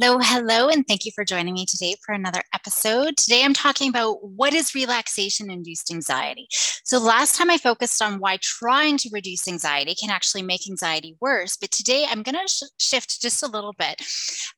[0.00, 3.16] Hello, hello, and thank you for joining me today for another episode.
[3.16, 6.46] Today I'm talking about what is relaxation induced anxiety.
[6.84, 11.16] So, last time I focused on why trying to reduce anxiety can actually make anxiety
[11.20, 14.00] worse, but today I'm going to sh- shift just a little bit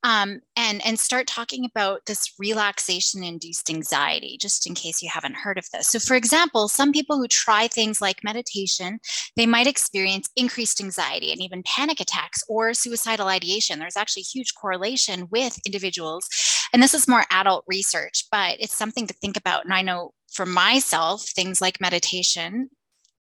[0.03, 5.37] um, and, and start talking about this relaxation induced anxiety, just in case you haven't
[5.37, 5.89] heard of this.
[5.89, 9.01] So, for example, some people who try things like meditation,
[9.37, 13.79] they might experience increased anxiety and even panic attacks or suicidal ideation.
[13.79, 16.29] There's actually huge correlation with individuals.
[16.73, 19.65] And this is more adult research, but it's something to think about.
[19.65, 22.71] And I know for myself, things like meditation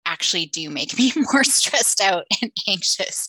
[0.06, 3.28] actually do make me more stressed out and anxious.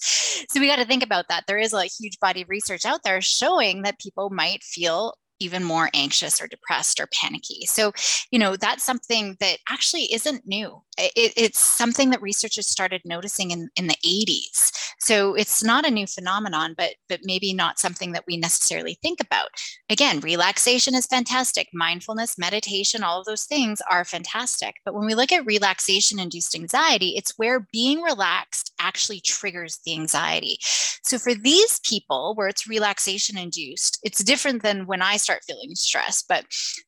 [0.50, 1.44] So we got to think about that.
[1.46, 5.64] There is a huge body of research out there showing that people might feel even
[5.64, 7.66] more anxious or depressed or panicky.
[7.66, 7.92] So,
[8.30, 13.50] you know, that's something that actually isn't new it, it's something that researchers started noticing
[13.50, 14.72] in, in the 80s.
[14.98, 19.20] So it's not a new phenomenon, but but maybe not something that we necessarily think
[19.20, 19.48] about.
[19.88, 21.68] Again, relaxation is fantastic.
[21.72, 24.76] Mindfulness, meditation, all of those things are fantastic.
[24.84, 29.94] But when we look at relaxation induced anxiety, it's where being relaxed actually triggers the
[29.94, 30.58] anxiety.
[31.02, 35.74] So for these people where it's relaxation induced, it's different than when I start feeling
[35.74, 36.26] stressed.
[36.28, 36.44] But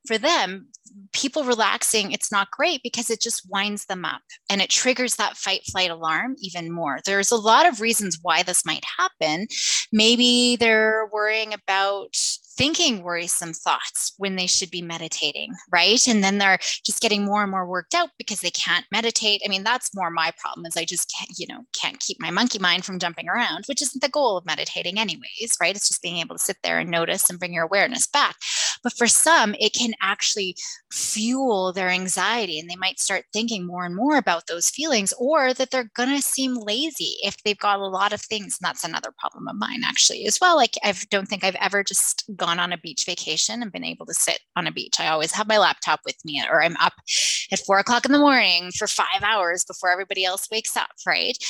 [0.06, 0.68] for them,
[1.12, 5.36] people relaxing, it's not great because it just winds them up and it triggers that
[5.36, 6.98] fight flight alarm even more.
[7.04, 9.46] There's a lot of reasons why this might happen.
[9.92, 12.16] Maybe they're worrying about
[12.56, 16.06] thinking worrisome thoughts when they should be meditating, right?
[16.06, 19.42] And then they're just getting more and more worked out because they can't meditate.
[19.44, 22.30] I mean, that's more my problem is I just can't, you know, can't keep my
[22.30, 25.74] monkey mind from jumping around, which isn't the goal of meditating anyways, right?
[25.74, 28.36] It's just being able to sit there and notice and bring your awareness back.
[28.82, 30.56] But for some, it can actually
[30.90, 35.54] fuel their anxiety and they might start thinking more and more about those feelings or
[35.54, 38.58] that they're going to seem lazy if they've got a lot of things.
[38.60, 40.56] And that's another problem of mine actually as well.
[40.56, 44.06] Like I don't think I've ever just gone on a beach vacation and been able
[44.06, 44.96] to sit on a beach.
[44.98, 46.94] I always have my laptop with me, or I'm up
[47.50, 51.36] at four o'clock in the morning for five hours before everybody else wakes up, right?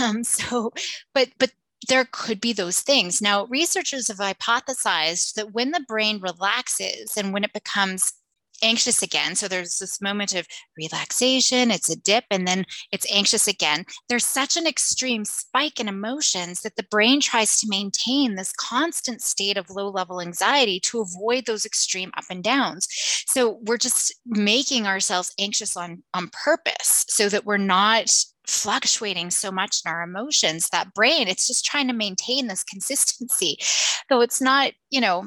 [0.00, 0.72] Um, so,
[1.14, 1.50] but but
[1.88, 3.22] there could be those things.
[3.22, 8.12] Now, researchers have hypothesized that when the brain relaxes and when it becomes
[8.62, 9.34] anxious again.
[9.34, 13.84] So there's this moment of relaxation, it's a dip, and then it's anxious again.
[14.08, 19.22] There's such an extreme spike in emotions that the brain tries to maintain this constant
[19.22, 22.86] state of low level anxiety to avoid those extreme up and downs.
[23.26, 28.10] So we're just making ourselves anxious on, on purpose so that we're not
[28.46, 33.56] fluctuating so much in our emotions that brain it's just trying to maintain this consistency
[34.08, 35.24] though it's not you know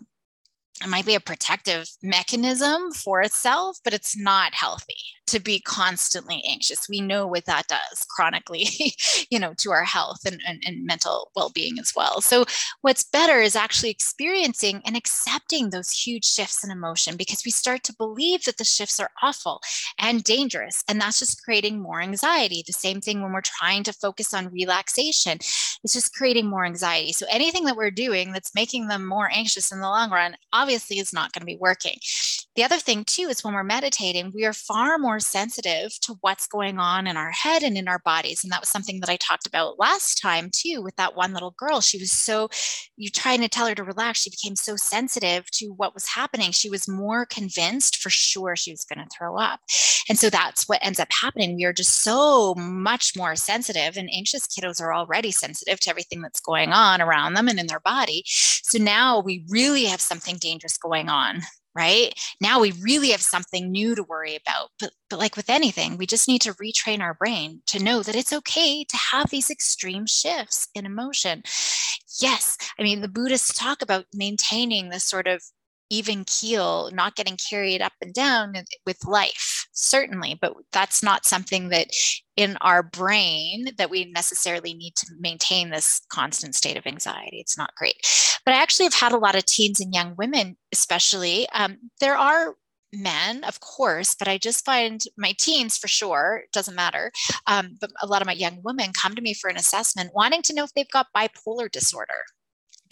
[0.84, 6.44] it might be a protective mechanism for itself, but it's not healthy to be constantly
[6.48, 6.90] anxious.
[6.90, 8.68] We know what that does chronically,
[9.30, 12.20] you know, to our health and, and, and mental well-being as well.
[12.20, 12.46] So
[12.82, 17.84] what's better is actually experiencing and accepting those huge shifts in emotion because we start
[17.84, 19.62] to believe that the shifts are awful
[19.98, 20.84] and dangerous.
[20.90, 22.64] And that's just creating more anxiety.
[22.66, 27.14] The same thing when we're trying to focus on relaxation, it's just creating more anxiety.
[27.14, 30.73] So anything that we're doing that's making them more anxious in the long run, obviously
[31.00, 31.98] is not going to be working.
[32.56, 36.46] The other thing, too, is when we're meditating, we are far more sensitive to what's
[36.46, 38.44] going on in our head and in our bodies.
[38.44, 41.56] And that was something that I talked about last time, too, with that one little
[41.58, 41.82] girl.
[41.82, 42.50] She was so,
[42.96, 46.52] you trying to tell her to relax, she became so sensitive to what was happening.
[46.52, 49.60] She was more convinced for sure she was going to throw up.
[50.08, 51.56] And so that's what ends up happening.
[51.56, 56.22] We are just so much more sensitive, and anxious kiddos are already sensitive to everything
[56.22, 58.24] that's going on around them and in their body.
[58.28, 61.42] So now we really have something dangerous going on
[61.76, 62.14] right?
[62.42, 64.70] Now we really have something new to worry about.
[64.80, 68.16] But, but like with anything, we just need to retrain our brain to know that
[68.16, 71.44] it's okay to have these extreme shifts in emotion.
[72.22, 75.42] Yes, I mean, the Buddhists talk about maintaining this sort of
[75.90, 78.54] even keel, not getting carried up and down
[78.86, 81.90] with life, certainly, but that's not something that
[82.36, 87.40] in our brain that we necessarily need to maintain this constant state of anxiety.
[87.40, 87.96] It's not great.
[88.46, 91.48] But I actually have had a lot of teens and young women, especially.
[91.50, 92.56] Um, there are
[92.94, 97.12] men, of course, but I just find my teens for sure, doesn't matter.
[97.48, 100.44] Um, but a lot of my young women come to me for an assessment wanting
[100.44, 102.14] to know if they've got bipolar disorder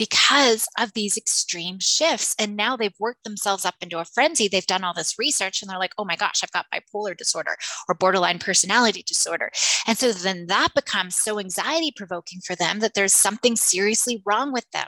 [0.01, 2.35] because of these extreme shifts.
[2.39, 4.47] And now they've worked themselves up into a frenzy.
[4.47, 7.55] They've done all this research and they're like, oh my gosh, I've got bipolar disorder
[7.87, 9.51] or borderline personality disorder.
[9.85, 14.51] And so then that becomes so anxiety provoking for them that there's something seriously wrong
[14.51, 14.87] with them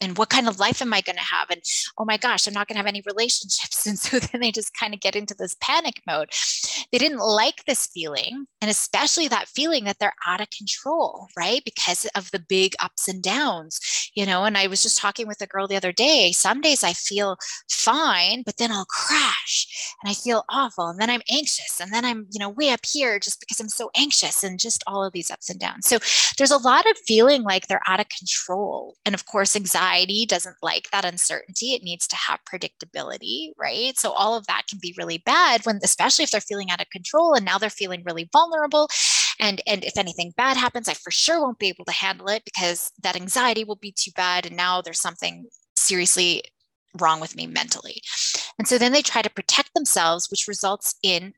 [0.00, 1.50] and what kind of life am I going to have?
[1.50, 1.62] And
[1.98, 3.78] oh my gosh, I'm not going to have any relationships.
[3.88, 6.28] And so then they just kind of get into this panic mode.
[6.92, 11.62] They didn't like this feeling, and especially that feeling that they're out of control, right?
[11.64, 14.44] Because of the big ups and downs, you know.
[14.44, 16.32] And I was just talking with a girl the other day.
[16.32, 17.38] Some days I feel
[17.70, 19.66] fine, but then I'll crash
[20.02, 20.88] and I feel awful.
[20.88, 21.80] And then I'm anxious.
[21.80, 24.84] And then I'm, you know, way up here just because I'm so anxious and just
[24.86, 25.86] all of these ups and downs.
[25.86, 25.98] So
[26.36, 28.96] there's a lot of feeling like they're out of control.
[29.06, 31.72] And of course, anxiety anxiety doesn't like that uncertainty.
[31.72, 33.98] It needs to have predictability, right?
[33.98, 36.90] So all of that can be really bad when, especially if they're feeling out of
[36.90, 38.88] control and now they're feeling really vulnerable.
[39.40, 42.44] And, and if anything bad happens, I for sure won't be able to handle it
[42.44, 44.46] because that anxiety will be too bad.
[44.46, 45.46] And now there's something
[45.76, 46.42] seriously
[47.00, 48.02] wrong with me mentally.
[48.58, 51.34] And so then they try to protect themselves, which results in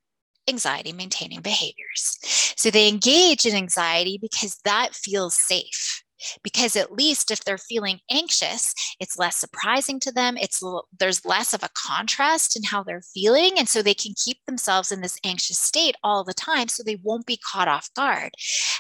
[0.49, 2.19] anxiety maintaining behaviors.
[2.57, 6.03] So they engage in anxiety because that feels safe
[6.43, 10.63] because at least if they're feeling anxious it's less surprising to them it's
[10.99, 14.93] there's less of a contrast in how they're feeling and so they can keep themselves
[14.93, 18.33] in this anxious state all the time so they won't be caught off guard.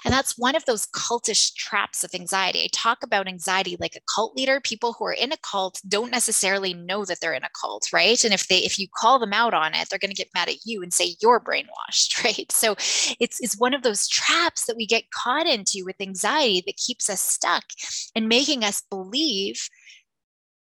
[0.05, 2.63] And that's one of those cultish traps of anxiety.
[2.63, 4.61] I talk about anxiety like a cult leader.
[4.61, 8.23] People who are in a cult don't necessarily know that they're in a cult right?
[8.25, 10.49] And if they if you call them out on it they're going to get mad
[10.49, 12.51] at you and say you're brainwashed right?
[12.51, 12.73] So
[13.21, 17.09] it's it's one of those traps that we get caught into with anxiety that keeps
[17.09, 17.65] us stuck
[18.15, 19.69] and making us believe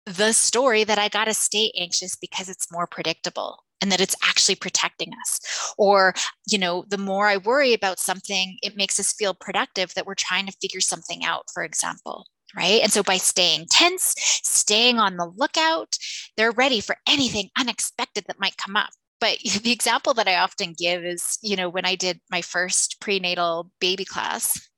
[0.06, 4.16] the story that I got to stay anxious because it's more predictable and that it's
[4.24, 5.74] actually protecting us.
[5.76, 6.14] Or,
[6.46, 10.14] you know, the more I worry about something, it makes us feel productive that we're
[10.14, 12.26] trying to figure something out, for example.
[12.54, 12.82] Right.
[12.82, 15.96] And so by staying tense, staying on the lookout,
[16.36, 18.90] they're ready for anything unexpected that might come up.
[19.20, 23.00] But the example that I often give is, you know, when I did my first
[23.00, 24.68] prenatal baby class,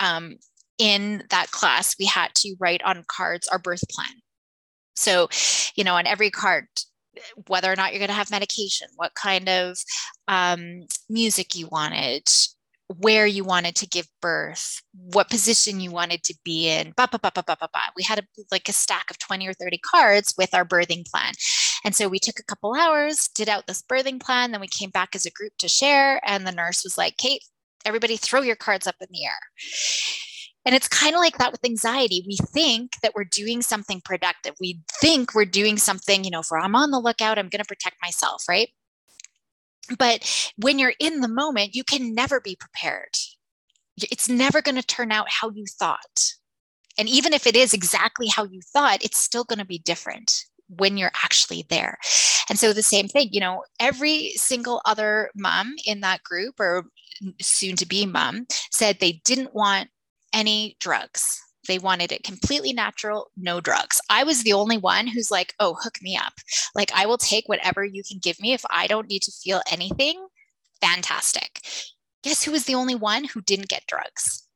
[0.00, 0.36] um,
[0.84, 4.20] in that class, we had to write on cards our birth plan.
[4.94, 5.28] So,
[5.76, 6.66] you know, on every card,
[7.46, 9.78] whether or not you're going to have medication, what kind of
[10.28, 12.28] um, music you wanted,
[12.98, 16.92] where you wanted to give birth, what position you wanted to be in.
[16.98, 17.88] Bah, bah, bah, bah, bah, bah, bah.
[17.96, 21.32] We had a, like a stack of 20 or 30 cards with our birthing plan.
[21.82, 24.90] And so we took a couple hours, did out this birthing plan, then we came
[24.90, 26.20] back as a group to share.
[26.28, 27.42] And the nurse was like, Kate,
[27.86, 29.38] everybody throw your cards up in the air.
[30.64, 32.24] And it's kind of like that with anxiety.
[32.26, 34.54] We think that we're doing something productive.
[34.60, 37.68] We think we're doing something, you know, for I'm on the lookout, I'm going to
[37.68, 38.68] protect myself, right?
[39.98, 43.14] But when you're in the moment, you can never be prepared.
[43.98, 46.32] It's never going to turn out how you thought.
[46.96, 50.32] And even if it is exactly how you thought, it's still going to be different
[50.68, 51.98] when you're actually there.
[52.48, 56.86] And so the same thing, you know, every single other mom in that group or
[57.40, 59.88] soon to be mom said they didn't want
[60.34, 61.40] any drugs.
[61.66, 64.00] They wanted it completely natural, no drugs.
[64.10, 66.34] I was the only one who's like, oh, hook me up.
[66.74, 68.52] Like, I will take whatever you can give me.
[68.52, 70.26] If I don't need to feel anything,
[70.82, 71.60] fantastic.
[72.22, 74.46] Guess who was the only one who didn't get drugs?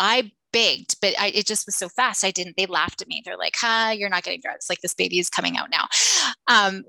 [0.00, 2.24] I begged, but I, it just was so fast.
[2.24, 3.22] I didn't, they laughed at me.
[3.24, 4.66] They're like, ha, you're not getting drugs.
[4.68, 5.86] Like, this baby is coming out now.
[6.48, 6.82] Um,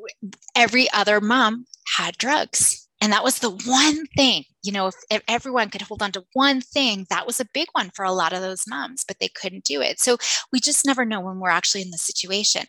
[0.56, 1.66] every other mom
[1.98, 6.02] had drugs and that was the one thing, you know, if, if, everyone could hold
[6.02, 9.04] on to one thing, that was a big one for a lot of those moms,
[9.08, 10.00] but they couldn't do it.
[10.00, 10.18] So
[10.52, 12.66] we just never know when we're actually in the situation.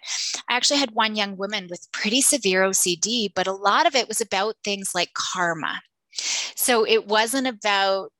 [0.50, 4.06] I actually had one young woman with pretty severe OCD, but a lot of it
[4.06, 5.80] was about things like karma.
[6.56, 8.10] So it wasn't about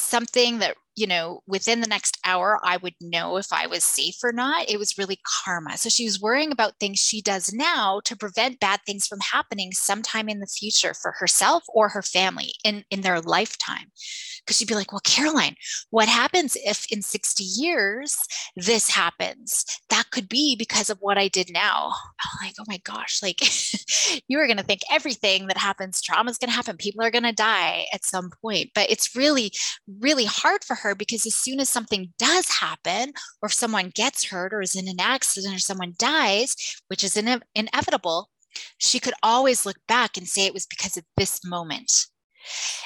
[0.00, 4.16] something that you know, within the next hour, I would know if I was safe
[4.24, 4.70] or not.
[4.70, 5.76] It was really karma.
[5.76, 9.72] So she was worrying about things she does now to prevent bad things from happening
[9.72, 13.92] sometime in the future for herself or her family in, in their lifetime.
[14.40, 15.56] Because she'd be like, well, Caroline,
[15.90, 18.16] what happens if in 60 years
[18.56, 19.66] this happens?
[19.96, 21.90] That could be because of what I did now.
[22.22, 23.40] I'm like, oh my gosh, like
[24.28, 26.76] you are going to think everything that happens, trauma is going to happen.
[26.76, 28.72] People are going to die at some point.
[28.74, 29.52] But it's really,
[30.00, 34.24] really hard for her because as soon as something does happen, or if someone gets
[34.24, 36.54] hurt or is in an accident or someone dies,
[36.88, 38.28] which is ine- inevitable,
[38.76, 42.06] she could always look back and say it was because of this moment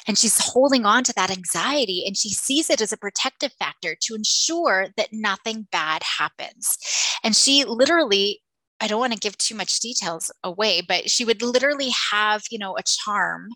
[0.07, 3.97] and she's holding on to that anxiety and she sees it as a protective factor
[4.03, 6.79] to ensure that nothing bad happens.
[7.23, 8.41] And she literally,
[8.81, 12.59] I don't want to give too much details away, but she would literally have, you
[12.59, 13.51] know, a charm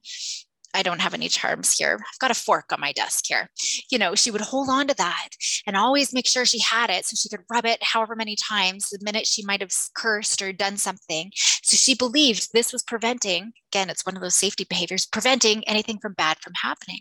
[0.75, 1.99] I don't have any charms here.
[2.01, 3.49] I've got a fork on my desk here.
[3.91, 5.29] You know, she would hold on to that
[5.67, 8.91] and always make sure she had it so she could rub it however many times
[8.91, 11.31] the minute she might have cursed or done something.
[11.63, 15.99] So she believed this was preventing, again, it's one of those safety behaviors, preventing anything
[15.99, 17.01] from bad from happening.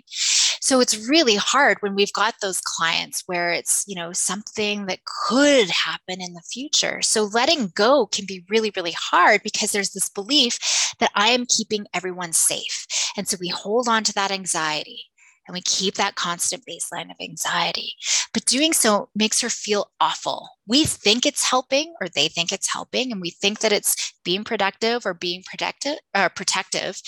[0.64, 5.00] So it's really hard when we've got those clients where it's, you know, something that
[5.28, 7.02] could happen in the future.
[7.02, 10.58] So letting go can be really, really hard because there's this belief
[11.02, 12.88] that I am keeping everyone safe.
[13.18, 15.08] And so we hold on to that anxiety
[15.48, 17.94] and we keep that constant baseline of anxiety.
[18.34, 20.50] But doing so makes her feel awful.
[20.68, 24.44] We think it's helping, or they think it's helping, and we think that it's being
[24.44, 27.02] productive or being protective, uh, protective,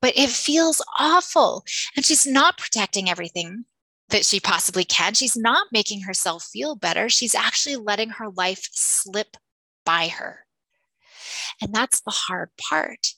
[0.00, 1.64] but it feels awful.
[1.96, 3.64] And she's not protecting everything
[4.10, 5.14] that she possibly can.
[5.14, 7.08] She's not making herself feel better.
[7.08, 9.36] She's actually letting her life slip
[9.84, 10.46] by her.
[11.60, 13.08] And that's the hard part.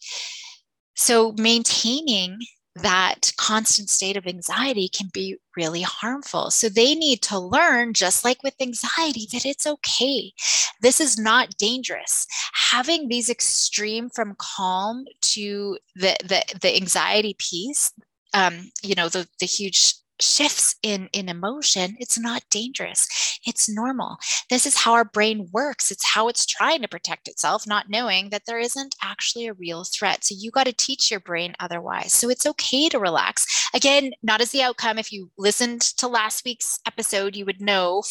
[0.94, 2.40] So, maintaining
[2.76, 6.50] that constant state of anxiety can be really harmful.
[6.50, 10.32] So they need to learn, just like with anxiety, that it's okay.
[10.80, 12.26] This is not dangerous.
[12.54, 17.92] Having these extreme from calm to the the, the anxiety piece,
[18.32, 23.08] um, you know, the the huge shifts in in emotion it's not dangerous.
[23.44, 24.18] It's normal.
[24.50, 25.90] This is how our brain works.
[25.90, 29.84] It's how it's trying to protect itself not knowing that there isn't actually a real
[29.84, 30.24] threat.
[30.24, 32.12] So you got to teach your brain otherwise.
[32.12, 33.46] So it's okay to relax.
[33.74, 34.98] Again not as the outcome.
[34.98, 38.02] If you listened to last week's episode you would know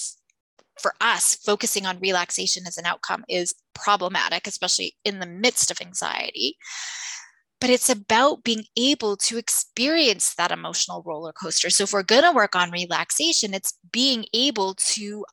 [0.80, 5.80] for us focusing on relaxation as an outcome is problematic especially in the midst of
[5.82, 6.58] anxiety
[7.62, 11.70] but it's about being able to experience that emotional roller coaster.
[11.70, 15.24] So, if we're going to work on relaxation, it's being able to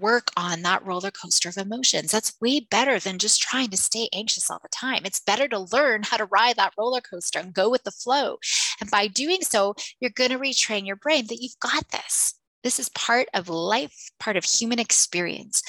[0.00, 2.12] work on that roller coaster of emotions.
[2.12, 5.02] That's way better than just trying to stay anxious all the time.
[5.04, 8.38] It's better to learn how to ride that roller coaster and go with the flow.
[8.80, 12.34] And by doing so, you're going to retrain your brain that you've got this.
[12.62, 15.62] This is part of life, part of human experience.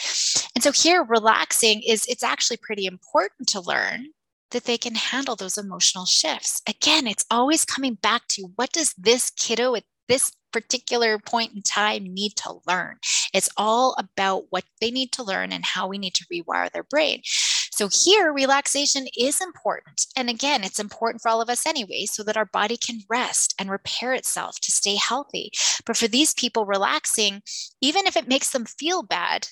[0.55, 4.07] And so here relaxing is it's actually pretty important to learn
[4.53, 6.61] that they can handle those emotional shifts.
[6.67, 11.61] Again, it's always coming back to what does this kiddo at this particular point in
[11.61, 12.97] time need to learn?
[13.33, 16.83] It's all about what they need to learn and how we need to rewire their
[16.83, 17.21] brain.
[17.71, 20.05] So, here, relaxation is important.
[20.15, 23.55] And again, it's important for all of us anyway, so that our body can rest
[23.57, 25.51] and repair itself to stay healthy.
[25.83, 27.41] But for these people, relaxing,
[27.81, 29.47] even if it makes them feel bad,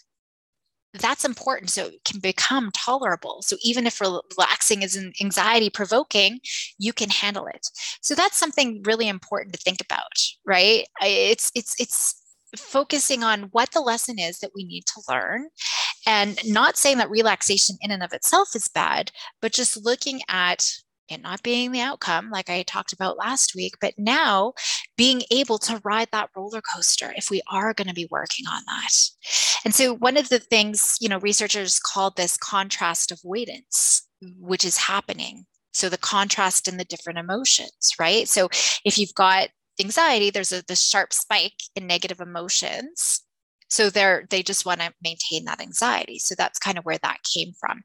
[0.93, 3.41] that's important so it can become tolerable.
[3.43, 6.39] So even if relaxing is anxiety provoking
[6.77, 7.67] you can handle it.
[8.01, 10.01] So that's something really important to think about
[10.45, 10.85] right?
[11.01, 12.21] It's it's it's
[12.57, 15.47] focusing on what the lesson is that we need to learn
[16.05, 19.09] and not saying that relaxation in and of itself is bad
[19.41, 20.69] but just looking at
[21.11, 24.53] it not being the outcome, like I talked about last week, but now
[24.97, 28.61] being able to ride that roller coaster if we are going to be working on
[28.67, 28.93] that.
[29.65, 34.07] And so, one of the things, you know, researchers called this contrast avoidance,
[34.39, 35.45] which is happening.
[35.73, 38.27] So, the contrast in the different emotions, right?
[38.27, 38.49] So,
[38.85, 39.49] if you've got
[39.79, 43.21] anxiety, there's a this sharp spike in negative emotions.
[43.69, 46.19] So they're they just want to maintain that anxiety.
[46.19, 47.83] So that's kind of where that came from.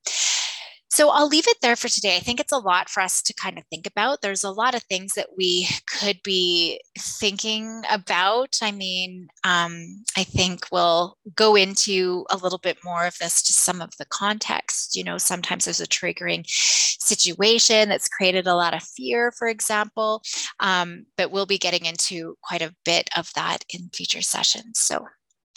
[0.88, 2.16] So I'll leave it there for today.
[2.16, 4.22] I think it's a lot for us to kind of think about.
[4.22, 8.58] There's a lot of things that we could be thinking about.
[8.62, 13.60] I mean, um, I think we'll go into a little bit more of this, just
[13.60, 14.96] some of the context.
[14.96, 20.22] You know, sometimes there's a triggering situation that's created a lot of fear, for example,
[20.60, 24.78] um, but we'll be getting into quite a bit of that in future sessions.
[24.78, 25.06] So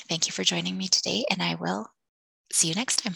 [0.08, 1.88] thank you for joining me today, and I will
[2.52, 3.16] see you next time.